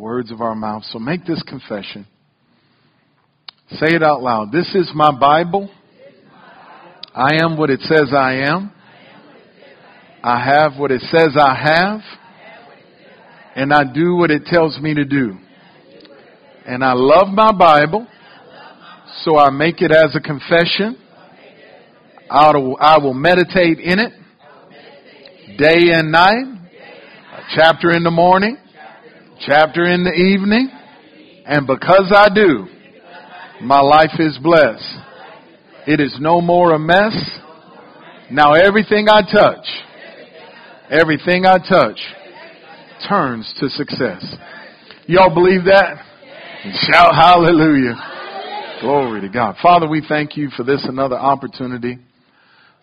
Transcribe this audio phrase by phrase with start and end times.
[0.00, 0.82] words of our mouth.
[0.90, 2.06] So make this confession.
[3.72, 4.50] Say it out loud.
[4.50, 5.70] This is my Bible.
[7.14, 8.72] I am what it says I am.
[10.22, 12.00] I have what it says I have.
[13.54, 15.36] And I do what it tells me to do.
[16.66, 18.06] And I love my Bible.
[19.24, 20.96] So I make it as a confession.
[22.30, 24.12] I will meditate in it
[25.58, 26.46] day and night,
[27.36, 28.56] a chapter in the morning,
[29.46, 30.68] chapter in the evening,
[31.46, 32.66] and because I do,
[33.62, 34.96] my life is blessed.
[35.86, 37.16] It is no more a mess.
[38.30, 39.66] Now everything I touch,
[40.90, 41.98] everything I touch
[43.08, 44.24] turns to success.
[45.06, 46.04] Y'all believe that?
[46.86, 47.96] Shout hallelujah.
[48.82, 49.56] Glory to God.
[49.62, 51.98] Father, we thank you for this another opportunity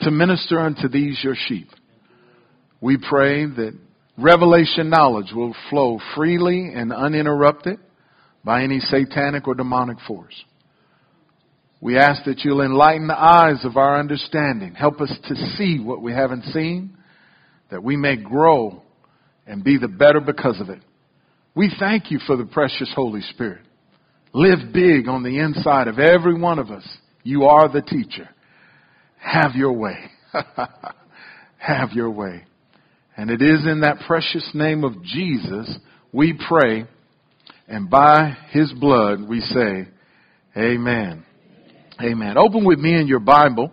[0.01, 1.69] to minister unto these your sheep.
[2.81, 3.77] We pray that
[4.17, 7.79] revelation knowledge will flow freely and uninterrupted
[8.43, 10.43] by any satanic or demonic force.
[11.79, 14.73] We ask that you'll enlighten the eyes of our understanding.
[14.73, 16.97] Help us to see what we haven't seen,
[17.69, 18.81] that we may grow
[19.45, 20.81] and be the better because of it.
[21.55, 23.65] We thank you for the precious Holy Spirit.
[24.33, 26.87] Live big on the inside of every one of us.
[27.23, 28.29] You are the teacher.
[29.19, 29.97] Have your way.
[31.57, 32.45] Have your way.
[33.17, 35.75] And it is in that precious name of Jesus
[36.13, 36.85] we pray,
[37.67, 39.87] and by his blood we say,
[40.55, 41.25] Amen.
[41.99, 42.37] Amen.
[42.37, 43.71] Open with me in your Bible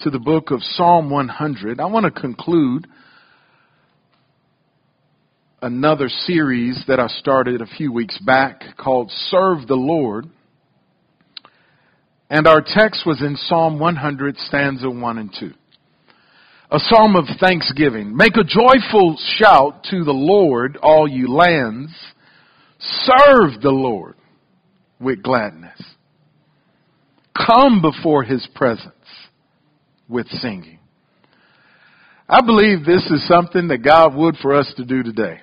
[0.00, 1.78] to the book of Psalm 100.
[1.78, 2.86] I want to conclude
[5.60, 10.24] another series that I started a few weeks back called Serve the Lord.
[12.30, 15.52] And our text was in Psalm 100, stanza 1 and 2
[16.70, 18.16] a psalm of thanksgiving.
[18.16, 21.92] Make a joyful shout to the Lord, all you lands.
[22.78, 24.16] Serve the Lord
[25.00, 25.80] with gladness.
[27.34, 28.92] Come before his presence
[30.08, 30.78] with singing.
[32.28, 35.40] I believe this is something that God would for us to do today.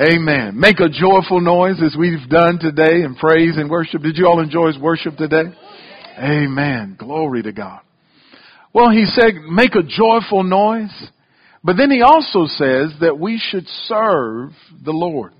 [0.00, 0.58] Amen.
[0.58, 4.02] Make a joyful noise as we've done today in praise and worship.
[4.02, 5.44] Did you all enjoy his worship today?
[6.18, 6.96] Amen.
[6.98, 7.80] Glory to God.
[8.74, 10.92] Well, he said, make a joyful noise.
[11.62, 14.50] But then he also says that we should serve
[14.84, 15.32] the Lord.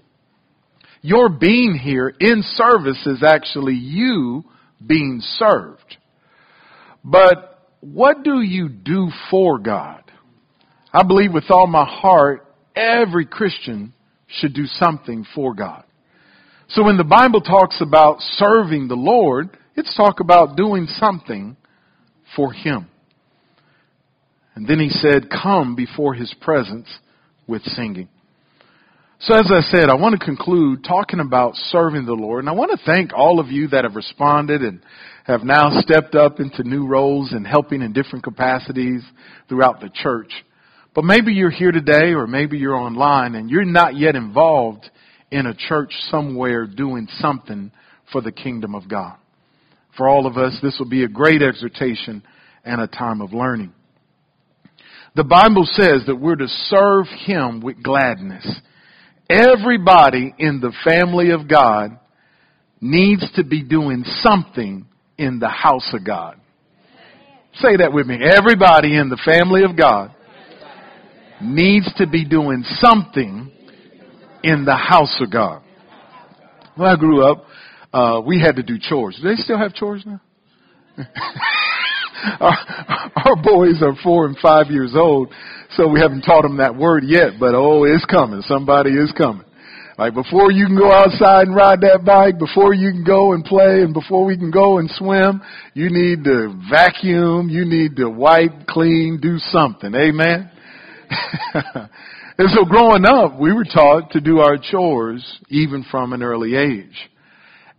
[1.02, 4.44] Your being here in service is actually you
[4.86, 5.98] being served.
[7.04, 10.02] But what do you do for God?
[10.92, 13.92] I believe with all my heart, every Christian
[14.28, 15.84] should do something for God.
[16.68, 21.56] So when the Bible talks about serving the Lord, it's talk about doing something
[22.34, 22.88] for Him.
[24.54, 26.86] And then he said, come before his presence
[27.46, 28.08] with singing.
[29.20, 32.44] So as I said, I want to conclude talking about serving the Lord.
[32.44, 34.82] And I want to thank all of you that have responded and
[35.24, 39.02] have now stepped up into new roles and helping in different capacities
[39.48, 40.30] throughout the church.
[40.94, 44.84] But maybe you're here today or maybe you're online and you're not yet involved
[45.30, 47.72] in a church somewhere doing something
[48.12, 49.16] for the kingdom of God.
[49.96, 52.22] For all of us, this will be a great exhortation
[52.64, 53.72] and a time of learning.
[55.16, 58.44] The Bible says that we're to serve Him with gladness.
[59.30, 61.98] Everybody in the family of God
[62.80, 64.86] needs to be doing something
[65.16, 66.40] in the house of God.
[67.54, 68.18] Say that with me.
[68.24, 70.12] Everybody in the family of God
[71.40, 73.52] needs to be doing something
[74.42, 75.62] in the house of God.
[76.74, 77.44] When I grew up,
[77.92, 79.16] uh, we had to do chores.
[79.22, 80.20] Do they still have chores now?
[82.40, 82.56] our,
[83.26, 85.32] our boys are four and five years old,
[85.76, 88.42] so we haven't taught them that word yet, but oh, it's coming.
[88.42, 89.44] Somebody is coming.
[89.96, 93.44] Like before you can go outside and ride that bike, before you can go and
[93.44, 95.40] play, and before we can go and swim,
[95.74, 99.94] you need to vacuum, you need to wipe, clean, do something.
[99.94, 100.50] Amen?
[102.38, 106.56] and so growing up, we were taught to do our chores even from an early
[106.56, 107.10] age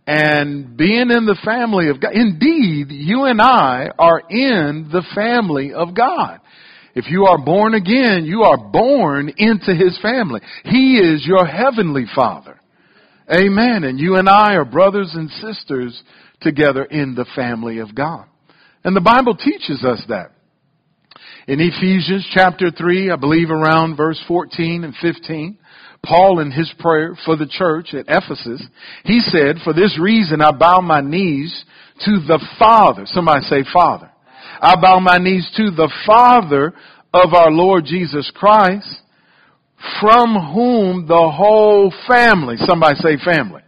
[0.06, 2.12] and being in the family of God.
[2.14, 6.40] Indeed, you and I are in the family of God.
[6.94, 10.40] If you are born again, you are born into His family.
[10.64, 12.58] He is your heavenly Father.
[13.30, 13.84] Amen.
[13.84, 16.00] And you and I are brothers and sisters
[16.40, 18.26] together in the family of God.
[18.84, 20.30] And the Bible teaches us that.
[21.48, 25.58] In Ephesians chapter 3, I believe around verse 14 and 15,
[26.06, 28.62] Paul in his prayer for the church at Ephesus,
[29.04, 31.64] he said, for this reason I bow my knees
[32.04, 33.02] to the Father.
[33.06, 34.10] Somebody say Father.
[34.60, 36.72] I bow my knees to the Father
[37.12, 39.02] of our Lord Jesus Christ,
[40.00, 43.62] from whom the whole family, somebody say family,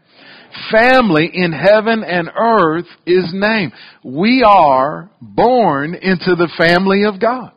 [0.72, 3.72] family in heaven and earth is named.
[4.02, 7.52] We are born into the family of God.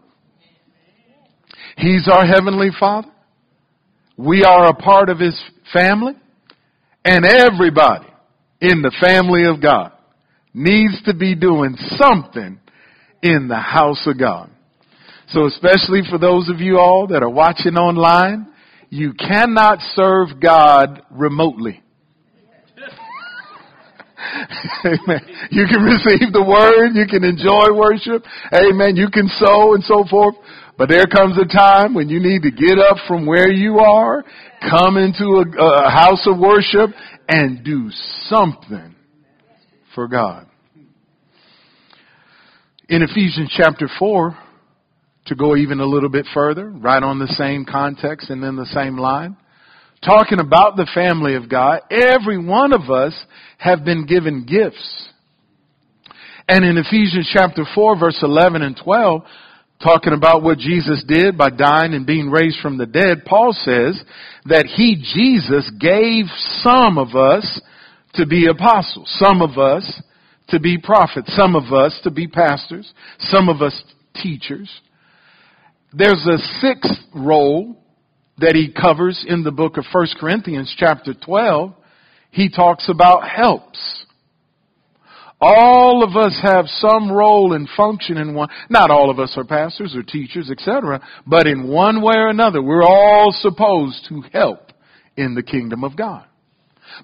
[1.78, 3.10] He's our heavenly father.
[4.18, 5.42] We are a part of his
[5.74, 6.14] family
[7.04, 8.08] and everybody
[8.60, 9.94] in the family of God
[10.54, 12.60] needs to be doing something
[13.24, 14.52] in the house of God.
[15.30, 18.48] So especially for those of you all that are watching online,
[18.90, 21.82] you cannot serve God remotely.
[24.86, 25.22] Amen.
[25.50, 28.96] You can receive the word, you can enjoy worship, amen.
[28.96, 30.36] You can sow and so forth.
[30.82, 34.26] But there comes a time when you need to get up from where you are,
[34.68, 36.90] come into a, a house of worship,
[37.30, 37.92] and do
[38.24, 38.96] something
[39.94, 40.48] for God.
[42.90, 44.36] In Ephesians chapter 4,
[45.28, 48.66] to go even a little bit further, right on the same context and in the
[48.66, 49.38] same line,
[50.04, 53.14] talking about the family of God, every one of us
[53.60, 55.10] have been given gifts.
[56.48, 59.22] And in Ephesians chapter 4 verse 11 and 12,
[59.84, 64.02] talking about what Jesus did by dying and being raised from the dead, Paul says
[64.46, 66.26] that he, Jesus, gave
[66.62, 67.62] some of us
[68.14, 70.02] to be apostles, some of us
[70.50, 73.84] to be prophets, some of us to be pastors, some of us
[74.22, 74.70] teachers.
[75.94, 77.78] There's a sixth role
[78.38, 81.74] that he covers in the book of 1 Corinthians chapter 12.
[82.32, 84.01] He talks about helps.
[85.44, 88.50] All of us have some role and function in one.
[88.70, 91.02] Not all of us are pastors or teachers, etc.
[91.26, 94.72] But in one way or another, we're all supposed to help
[95.18, 96.26] in the kingdom of God.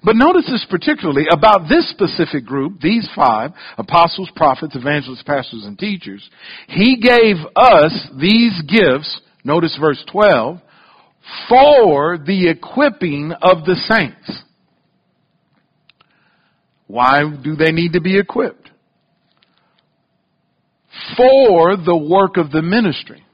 [0.04, 5.78] But notice this particularly about this specific group, these five, apostles, prophets, evangelists, pastors, and
[5.78, 6.28] teachers.
[6.68, 10.60] He gave us these gifts, notice verse 12,
[11.48, 14.42] for the equipping of the saints.
[16.88, 18.70] Why do they need to be equipped?
[21.16, 23.24] For the work of the ministry.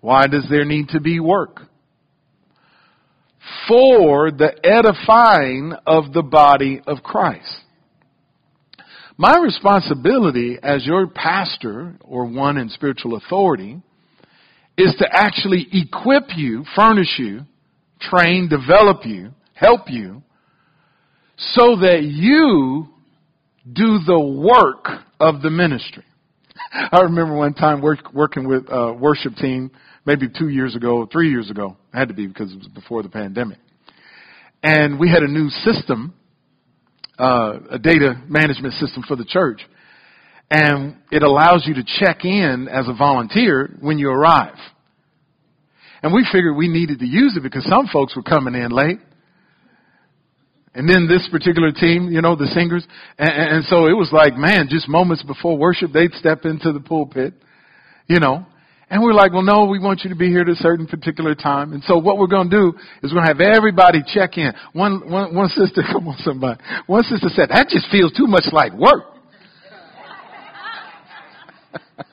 [0.00, 1.60] Why does there need to be work?
[3.68, 7.52] For the edifying of the body of Christ.
[9.18, 13.82] My responsibility as your pastor or one in spiritual authority
[14.78, 17.40] is to actually equip you, furnish you,
[18.00, 20.22] train, develop you, help you
[21.40, 22.86] so that you
[23.72, 24.86] do the work
[25.18, 26.04] of the ministry.
[26.72, 29.70] I remember one time work, working with a worship team,
[30.04, 31.76] maybe two years ago, three years ago.
[31.92, 33.58] It had to be because it was before the pandemic.
[34.62, 36.14] And we had a new system,
[37.18, 39.62] uh, a data management system for the church.
[40.50, 44.56] And it allows you to check in as a volunteer when you arrive.
[46.02, 48.98] And we figured we needed to use it because some folks were coming in late.
[50.74, 52.86] And then this particular team, you know, the singers,
[53.18, 56.78] and, and so it was like, man, just moments before worship, they'd step into the
[56.80, 57.34] pulpit,
[58.06, 58.46] you know,
[58.90, 61.36] and we're like, well, no, we want you to be here at a certain particular
[61.36, 61.72] time.
[61.72, 64.52] And so what we're going to do is we're going to have everybody check in.
[64.72, 66.60] One, one, one sister, come on somebody.
[66.88, 69.14] One sister said, that just feels too much like work.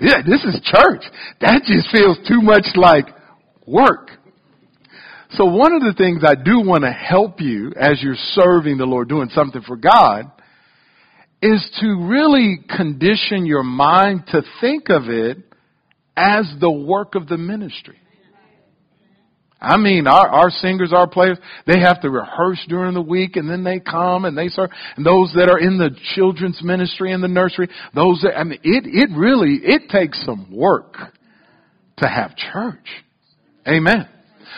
[0.00, 1.04] yeah, this is church.
[1.40, 3.06] That just feels too much like
[3.66, 4.10] work.
[5.36, 8.84] So one of the things I do want to help you as you're serving the
[8.84, 10.30] Lord, doing something for God,
[11.42, 15.38] is to really condition your mind to think of it
[16.16, 17.98] as the work of the ministry.
[19.60, 23.48] I mean, our, our singers, our players, they have to rehearse during the week and
[23.48, 24.70] then they come and they serve.
[24.96, 28.60] And those that are in the children's ministry and the nursery, those that, I mean,
[28.62, 30.96] it, it really, it takes some work
[31.96, 32.86] to have church.
[33.66, 34.08] Amen.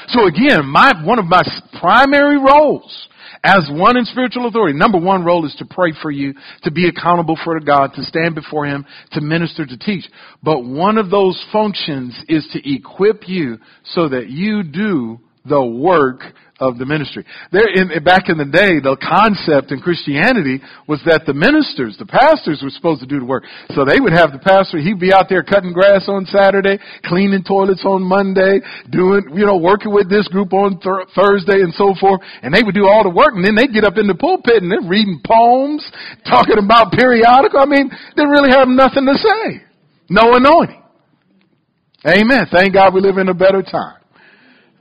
[0.09, 1.43] So again, my, one of my
[1.81, 3.09] primary roles
[3.43, 6.89] as one in spiritual authority, number one role is to pray for you, to be
[6.89, 10.05] accountable for God, to stand before Him, to minister, to teach.
[10.43, 16.23] But one of those functions is to equip you so that you do the work
[16.59, 17.25] of the ministry.
[17.53, 22.09] There, in, back in the day, the concept in Christianity was that the ministers, the
[22.09, 23.45] pastors were supposed to do the work.
[23.77, 27.45] So they would have the pastor, he'd be out there cutting grass on Saturday, cleaning
[27.45, 31.93] toilets on Monday, doing, you know, working with this group on th- Thursday and so
[32.01, 32.25] forth.
[32.41, 34.65] And they would do all the work and then they'd get up in the pulpit
[34.65, 35.85] and they're reading poems,
[36.25, 37.61] talking about periodical.
[37.61, 39.61] I mean, they really have nothing to say.
[40.09, 40.83] No anointing.
[42.07, 42.49] Amen.
[42.49, 44.06] Thank God we live in a better time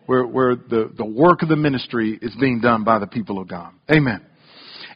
[0.06, 3.48] where, where the, the work of the ministry is being done by the people of
[3.48, 3.72] God.
[3.90, 4.26] Amen.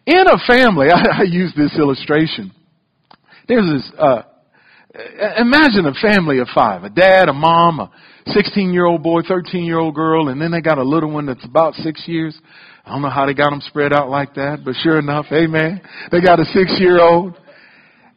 [0.05, 2.51] In a family, I, I use this illustration.
[3.47, 4.23] There's this, uh,
[5.37, 7.91] Imagine a family of five, a dad, a mom, a
[8.25, 11.27] 16 year old boy, 13 year old girl, and then they got a little one
[11.27, 12.35] that's about six years.
[12.85, 15.81] I don't know how they got them spread out like that, but sure enough, amen.
[16.11, 17.37] They got a six year old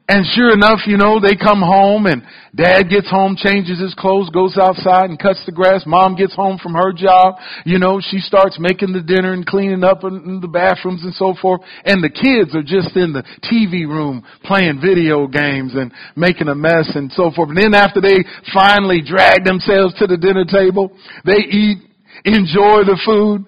[0.08, 2.22] and sure enough, you know, they come home and
[2.54, 5.84] dad gets home, changes his clothes, goes outside and cuts the grass.
[5.86, 7.36] Mom gets home from her job.
[7.64, 11.34] You know, she starts making the dinner and cleaning up in the bathrooms and so
[11.40, 11.60] forth.
[11.84, 16.54] And the kids are just in the TV room playing video games and making a
[16.54, 17.50] mess and so forth.
[17.50, 20.90] And then after they finally drag themselves to the dinner table,
[21.24, 21.78] they eat,
[22.24, 23.46] enjoy the food.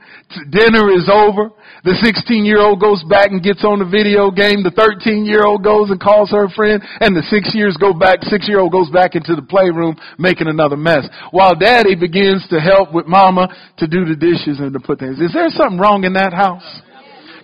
[0.50, 1.50] Dinner is over.
[1.84, 4.64] The 16 year old goes back and gets on the video game.
[4.64, 6.80] The 13 year old goes and calls her friend.
[7.04, 10.48] And the six years go back, six year old goes back into the playroom making
[10.48, 11.04] another mess.
[11.28, 15.20] While daddy begins to help with mama to do the dishes and to put things.
[15.20, 16.64] Is there something wrong in that house?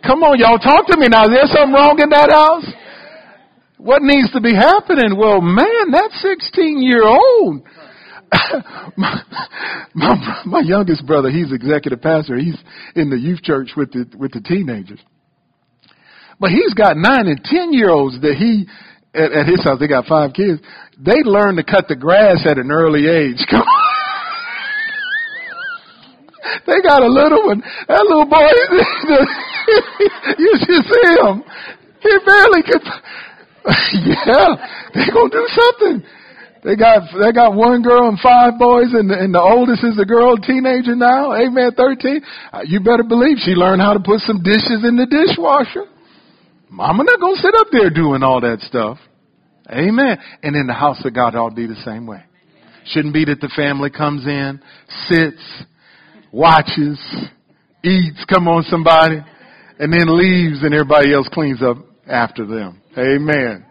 [0.00, 1.28] Come on, y'all, talk to me now.
[1.28, 2.64] Is there something wrong in that house?
[3.76, 5.20] What needs to be happening?
[5.20, 7.60] Well, man, that 16 year old
[8.96, 9.22] my,
[9.94, 12.36] my, my youngest brother, he's executive pastor.
[12.36, 12.56] He's
[12.94, 15.00] in the youth church with the with the teenagers.
[16.38, 18.66] But he's got nine and ten year olds that he
[19.14, 19.78] at, at his house.
[19.80, 20.60] They got five kids.
[20.98, 23.44] They learn to cut the grass at an early age.
[23.50, 23.90] Come on.
[26.66, 27.62] They got a little one.
[27.88, 28.40] That little boy,
[30.38, 31.44] you should see him.
[32.00, 32.82] He barely could.
[34.24, 34.56] yeah,
[34.94, 36.02] they gonna do something.
[36.62, 39.98] They got they got one girl and five boys, and the, and the oldest is
[39.98, 42.20] a girl, teenager now, amen, thirteen.
[42.52, 45.88] Uh, you better believe she learned how to put some dishes in the dishwasher.
[46.68, 48.98] Mama not gonna sit up there doing all that stuff,
[49.70, 50.18] amen.
[50.42, 52.22] And in the house of God, I'll be the same way.
[52.84, 54.60] Shouldn't be that the family comes in,
[55.08, 55.64] sits,
[56.30, 57.00] watches,
[57.82, 58.22] eats.
[58.28, 59.16] Come on, somebody,
[59.78, 62.82] and then leaves, and everybody else cleans up after them.
[62.98, 63.64] Amen.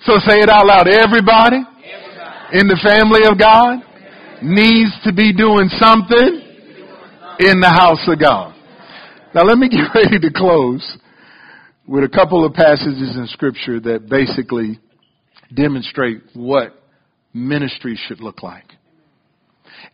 [0.00, 1.62] So say it out loud, everybody
[2.54, 3.82] in the family of God
[4.40, 6.40] needs to be doing something
[7.40, 8.54] in the house of God.
[9.34, 10.98] Now let me get ready to close
[11.84, 14.78] with a couple of passages in scripture that basically
[15.52, 16.80] demonstrate what
[17.32, 18.66] ministry should look like.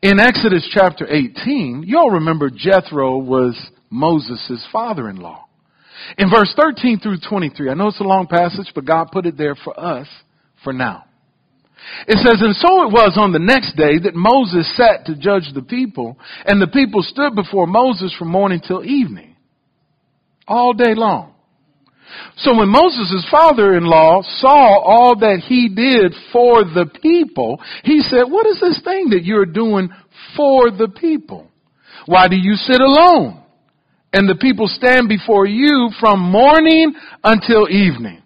[0.03, 5.47] In Exodus chapter 18, y'all remember Jethro was Moses' father-in-law.
[6.19, 9.39] In verse 13 through 23, I know it's a long passage, but God put it
[9.39, 10.07] there for us
[10.63, 11.05] for now.
[12.07, 15.53] It says, And so it was on the next day that Moses sat to judge
[15.55, 19.37] the people, and the people stood before Moses from morning till evening,
[20.47, 21.35] all day long.
[22.37, 28.47] So when Moses' father-in-law saw all that he did for the people, he said, What
[28.47, 29.91] is this thing that you're doing
[30.37, 31.49] for the people?
[32.07, 33.43] Why do you sit alone?
[34.13, 38.23] And the people stand before you from morning until evening.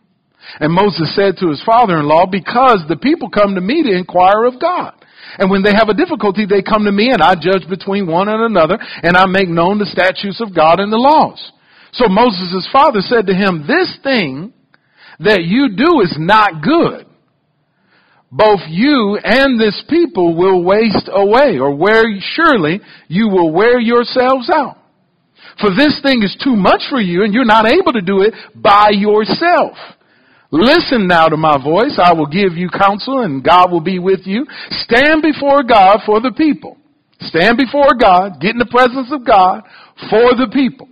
[0.60, 4.60] And Moses said to his father-in-law, because the people come to me to inquire of
[4.60, 4.94] God.
[5.38, 8.28] And when they have a difficulty, they come to me and I judge between one
[8.28, 11.52] and another and I make known the statutes of God and the laws.
[11.92, 14.52] So Moses' father said to him, this thing
[15.20, 17.06] that you do is not good.
[18.30, 22.02] Both you and this people will waste away or where
[22.34, 24.78] surely you will wear yourselves out.
[25.60, 28.34] For this thing is too much for you and you're not able to do it
[28.54, 29.76] by yourself.
[30.54, 31.98] Listen now to my voice.
[31.98, 34.46] I will give you counsel and God will be with you.
[34.86, 36.76] Stand before God for the people.
[37.18, 39.62] Stand before God, get in the presence of God
[40.08, 40.86] for the people.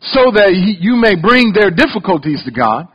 [0.00, 2.86] So that you may bring their difficulties to God,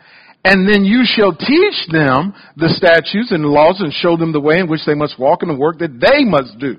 [0.46, 4.40] and then you shall teach them the statutes and the laws and show them the
[4.40, 6.78] way in which they must walk and the work that they must do.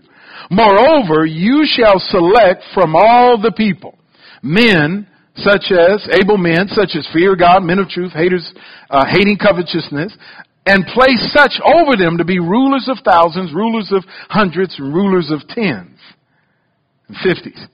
[0.49, 3.99] Moreover, you shall select from all the people
[4.43, 8.53] men such as able men, such as fear God, men of truth, haters,
[8.91, 10.17] uh, hating covetousness,
[10.67, 15.47] and place such over them to be rulers of thousands, rulers of hundreds, rulers of
[15.49, 15.99] tens
[17.09, 17.67] and fifties.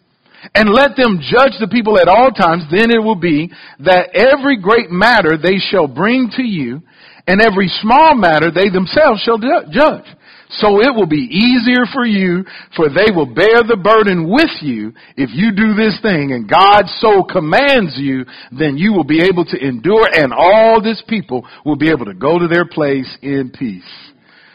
[0.54, 3.50] And let them judge the people at all times, then it will be
[3.80, 6.80] that every great matter they shall bring to you,
[7.26, 10.06] and every small matter they themselves shall judge.
[10.50, 14.92] So it will be easier for you, for they will bear the burden with you.
[15.16, 19.44] If you do this thing and God so commands you, then you will be able
[19.44, 23.52] to endure and all this people will be able to go to their place in
[23.56, 23.82] peace.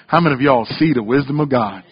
[0.07, 1.83] How many of y'all see the wisdom of God?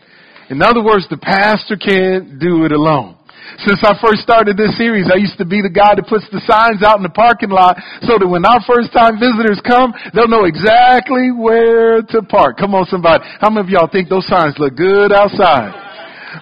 [0.50, 3.18] In other words, the pastor can't do it alone.
[3.60, 6.40] Since I first started this series, I used to be the guy that puts the
[6.48, 7.76] signs out in the parking lot
[8.08, 12.58] so that when our first time visitors come, they'll know exactly where to park.
[12.58, 13.24] Come on somebody.
[13.40, 15.92] How many of y'all think those signs look good outside?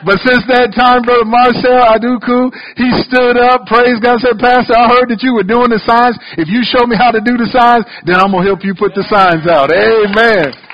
[0.05, 4.85] But since that time, Brother Marcel Aduku, he stood up, praised God, said, Pastor, I
[4.85, 6.13] heard that you were doing the signs.
[6.37, 8.77] If you show me how to do the signs, then I'm going to help you
[8.77, 9.73] put the signs out.
[9.73, 10.68] Amen.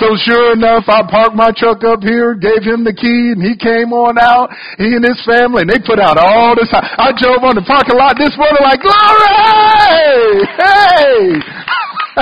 [0.00, 3.54] So sure enough, I parked my truck up here, gave him the key, and he
[3.56, 6.72] came on out, he and his family, and they put out all this.
[6.72, 10.48] I drove on the parking lot this morning like, glory!
[10.56, 11.36] Hey!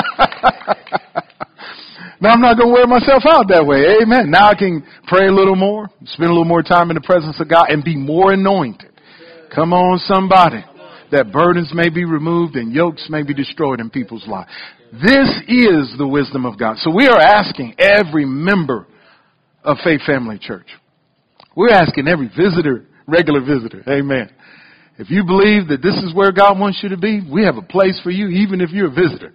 [2.21, 4.03] now I'm not going to wear myself out that way.
[4.03, 4.31] Amen.
[4.31, 7.41] Now I can pray a little more, spend a little more time in the presence
[7.41, 8.91] of God, and be more anointed.
[9.55, 10.65] Come on, somebody.
[11.13, 14.51] That burdens may be removed and yokes may be destroyed in people's lives.
[14.93, 16.77] This is the wisdom of God.
[16.79, 18.87] So we are asking every member
[19.65, 20.67] of Faith Family Church.
[21.57, 24.31] We're asking every visitor, regular visitor, amen.
[24.99, 27.63] If you believe that this is where God wants you to be, we have a
[27.63, 29.33] place for you, even if you're a visitor.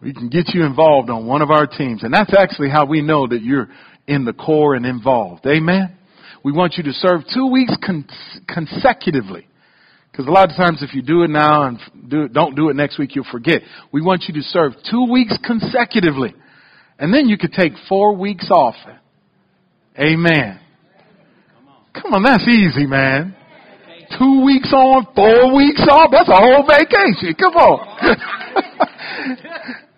[0.00, 2.02] We can get you involved on one of our teams.
[2.02, 3.68] And that's actually how we know that you're
[4.06, 5.46] in the core and involved.
[5.46, 5.96] Amen.
[6.44, 8.06] We want you to serve two weeks con-
[8.48, 9.46] consecutively.
[10.12, 12.68] Because a lot of times if you do it now and do it, don't do
[12.68, 13.62] it next week, you'll forget.
[13.92, 16.34] We want you to serve two weeks consecutively.
[16.98, 18.74] And then you could take four weeks off.
[19.98, 20.60] Amen.
[21.94, 23.34] Come on, that's easy, man.
[24.18, 26.10] Two weeks on, four weeks off.
[26.12, 27.32] That's a whole vacation.
[27.34, 27.80] Come on.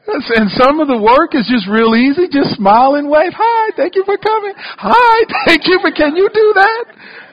[0.38, 2.30] and some of the work is just real easy.
[2.30, 3.32] Just smile and wave.
[3.34, 4.54] Hi, thank you for coming.
[4.56, 6.84] Hi, thank you for, can you do that?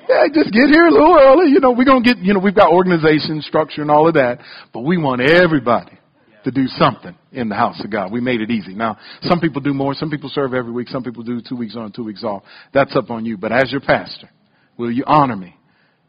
[0.10, 1.52] Yeah, just get here a little early.
[1.52, 4.16] You know, we're going to get, you know, we've got organization, structure, and all of
[4.16, 4.40] that.
[4.74, 5.98] But we want everybody
[6.44, 8.12] to do something in the house of God.
[8.12, 8.74] We made it easy.
[8.74, 9.94] Now, some people do more.
[9.94, 10.88] Some people serve every week.
[10.88, 12.44] Some people do two weeks on, two weeks off.
[12.74, 13.38] That's up on you.
[13.38, 14.30] But as your pastor,
[14.78, 15.56] will you honor me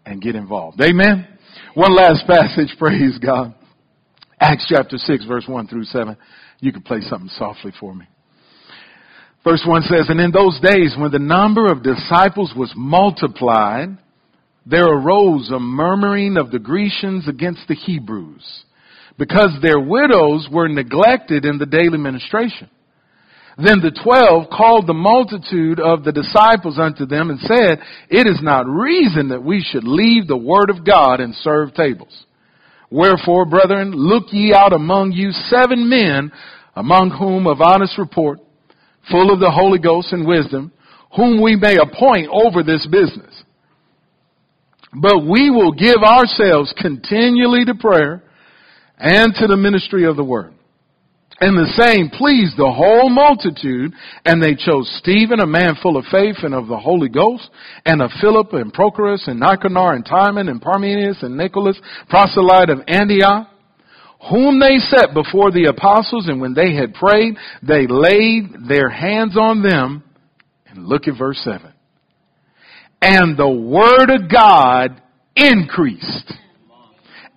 [0.06, 0.80] and get involved?
[0.80, 1.26] Amen.
[1.74, 2.74] One last passage.
[2.78, 3.54] Praise God.
[4.40, 6.16] Acts chapter 6, verse 1 through 7.
[6.60, 8.06] You can play something softly for me.
[9.44, 13.98] Verse 1 says, And in those days when the number of disciples was multiplied,
[14.64, 18.64] there arose a murmuring of the Grecians against the Hebrews,
[19.18, 22.70] because their widows were neglected in the daily ministration.
[23.56, 28.40] Then the twelve called the multitude of the disciples unto them and said, It is
[28.40, 32.24] not reason that we should leave the word of God and serve tables.
[32.90, 36.32] Wherefore, brethren, look ye out among you seven men,
[36.74, 38.38] among whom of honest report,
[39.10, 40.72] full of the Holy Ghost and wisdom,
[41.16, 43.42] whom we may appoint over this business.
[44.94, 48.22] But we will give ourselves continually to prayer
[48.98, 50.54] and to the ministry of the word.
[51.40, 53.92] And the same pleased the whole multitude,
[54.24, 57.50] and they chose Stephen, a man full of faith and of the Holy Ghost,
[57.84, 61.76] and of Philip and Prochorus and Nicanor and Timon and Parmenas and Nicholas,
[62.08, 63.48] proselyte of Antioch,
[64.30, 69.36] whom they set before the apostles, and when they had prayed, they laid their hands
[69.36, 70.04] on them.
[70.66, 71.72] And look at verse 7.
[73.00, 75.02] And the word of God
[75.34, 76.32] increased.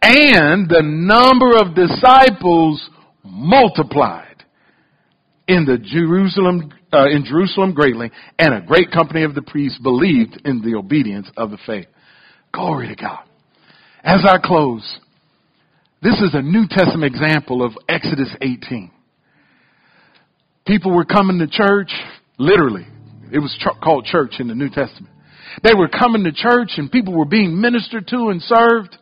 [0.01, 2.87] And the number of disciples
[3.23, 4.43] multiplied
[5.47, 10.39] in the Jerusalem, uh, in Jerusalem greatly, and a great company of the priests believed
[10.45, 11.87] in the obedience of the faith.
[12.53, 13.23] Glory to God.
[14.03, 14.99] As I close,
[16.01, 18.91] this is a New Testament example of Exodus 18.
[20.67, 21.91] People were coming to church,
[22.37, 22.85] literally.
[23.31, 25.13] It was called church in the New Testament.
[25.63, 28.95] They were coming to church and people were being ministered to and served.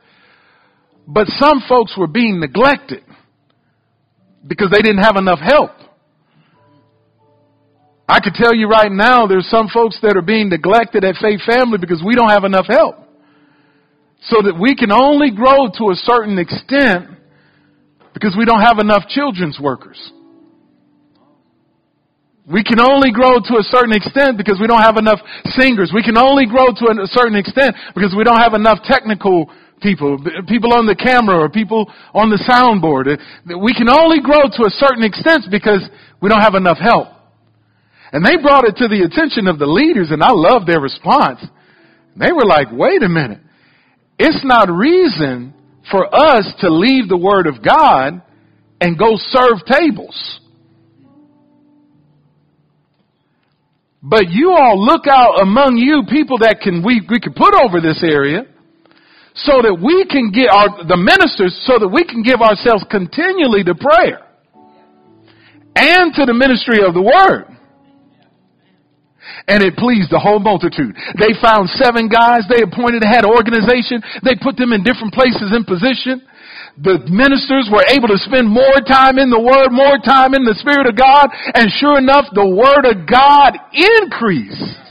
[1.08, 3.04] But some folks were being neglected
[4.46, 5.72] because they didn't have enough help.
[8.08, 11.42] I could tell you right now, there's some folks that are being neglected at Faith
[11.46, 13.03] Family because we don't have enough help
[14.30, 17.12] so that we can only grow to a certain extent
[18.14, 20.00] because we don't have enough children's workers.
[22.46, 25.20] We can only grow to a certain extent because we don't have enough
[25.56, 25.92] singers.
[25.96, 29.48] We can only grow to a certain extent because we don't have enough technical
[29.82, 33.16] people, people on the camera or people on the soundboard.
[33.48, 35.88] We can only grow to a certain extent because
[36.22, 37.08] we don't have enough help.
[38.12, 41.40] And they brought it to the attention of the leaders and I love their response.
[42.16, 43.40] They were like, wait a minute.
[44.20, 45.54] It's not reason
[45.90, 48.22] for us to leave the Word of God
[48.80, 50.40] and go serve tables.
[54.02, 57.80] But you all look out among you people that can we, we can put over
[57.80, 58.44] this area
[59.34, 63.64] so that we can get our the ministers so that we can give ourselves continually
[63.64, 64.28] to prayer
[65.76, 67.48] and to the ministry of the word
[69.48, 70.96] and it pleased the whole multitude.
[71.20, 74.02] They found seven guys they appointed, had organization.
[74.24, 76.24] They put them in different places in position.
[76.82, 80.58] The ministers were able to spend more time in the Word, more time in the
[80.58, 84.83] Spirit of God, and sure enough, the Word of God increased.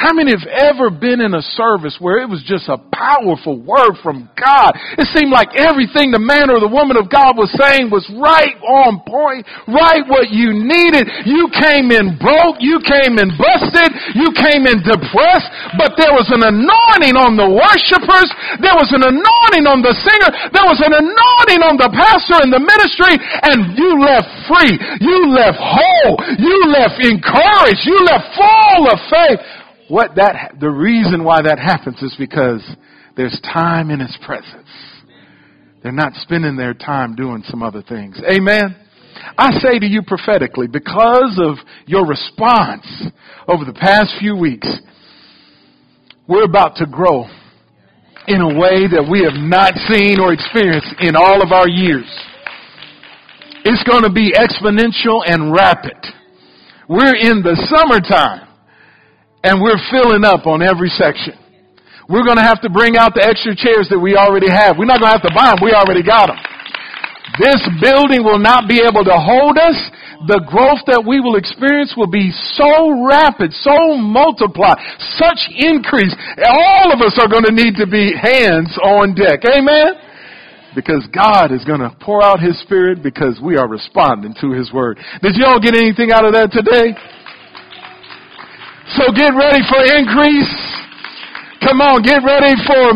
[0.00, 4.00] How many have ever been in a service where it was just a powerful word
[4.00, 4.72] from God?
[4.96, 8.56] It seemed like everything the man or the woman of God was saying was right
[8.64, 11.04] on point, right what you needed.
[11.28, 16.32] You came in broke, you came in busted, you came in depressed, but there was
[16.32, 20.96] an anointing on the worshipers, there was an anointing on the singer, there was an
[20.96, 26.56] anointing on the pastor and the ministry, and you left free, you left whole, you
[26.72, 29.59] left encouraged, you left full of faith
[29.90, 32.64] what that, the reason why that happens is because
[33.16, 34.68] there's time in His presence.
[35.82, 38.20] They're not spending their time doing some other things.
[38.30, 38.76] Amen.
[39.36, 42.86] I say to you prophetically, because of your response
[43.48, 44.68] over the past few weeks,
[46.28, 47.24] we're about to grow
[48.28, 52.06] in a way that we have not seen or experienced in all of our years.
[53.64, 55.98] It's going to be exponential and rapid.
[56.88, 58.49] We're in the summertime
[59.42, 61.34] and we're filling up on every section.
[62.08, 64.74] We're going to have to bring out the extra chairs that we already have.
[64.74, 65.62] We're not going to have to buy them.
[65.62, 66.40] We already got them.
[67.38, 69.78] This building will not be able to hold us.
[70.26, 74.76] The growth that we will experience will be so rapid, so multiplied,
[75.16, 76.12] such increase.
[76.44, 79.46] All of us are going to need to be hands on deck.
[79.46, 79.96] Amen?
[80.74, 84.68] Because God is going to pour out His Spirit because we are responding to His
[84.74, 84.98] Word.
[85.22, 86.92] Did y'all get anything out of that today?
[88.96, 90.50] So get ready for increase.
[91.62, 92.94] Come on, get ready for